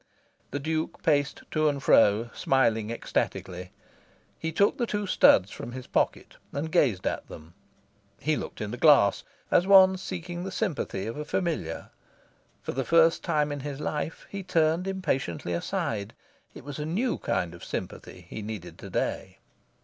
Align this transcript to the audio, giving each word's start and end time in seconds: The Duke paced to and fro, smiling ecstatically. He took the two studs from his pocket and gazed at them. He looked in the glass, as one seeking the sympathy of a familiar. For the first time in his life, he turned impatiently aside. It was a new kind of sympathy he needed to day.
The 0.49 0.57
Duke 0.57 1.03
paced 1.03 1.43
to 1.51 1.69
and 1.69 1.77
fro, 1.79 2.31
smiling 2.33 2.89
ecstatically. 2.89 3.71
He 4.39 4.51
took 4.51 4.79
the 4.79 4.87
two 4.87 5.05
studs 5.05 5.51
from 5.51 5.73
his 5.73 5.85
pocket 5.85 6.37
and 6.51 6.71
gazed 6.71 7.05
at 7.05 7.27
them. 7.27 7.53
He 8.19 8.35
looked 8.35 8.61
in 8.61 8.71
the 8.71 8.77
glass, 8.79 9.23
as 9.51 9.67
one 9.67 9.97
seeking 9.97 10.43
the 10.43 10.51
sympathy 10.51 11.05
of 11.05 11.17
a 11.17 11.23
familiar. 11.23 11.91
For 12.63 12.71
the 12.71 12.83
first 12.83 13.23
time 13.23 13.51
in 13.51 13.59
his 13.59 13.79
life, 13.79 14.25
he 14.27 14.41
turned 14.41 14.87
impatiently 14.87 15.53
aside. 15.53 16.15
It 16.55 16.63
was 16.63 16.79
a 16.79 16.85
new 16.87 17.19
kind 17.19 17.53
of 17.53 17.63
sympathy 17.63 18.25
he 18.27 18.41
needed 18.41 18.79
to 18.79 18.89
day. 18.89 19.37